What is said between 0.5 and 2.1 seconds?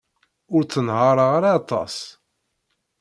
Ur ttenhaṛeɣ ara aṭas.